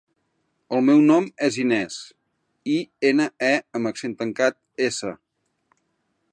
[0.77, 1.97] El meu nom és Inés:
[2.77, 2.79] i,
[3.11, 5.17] ena, e amb accent tancat, essa.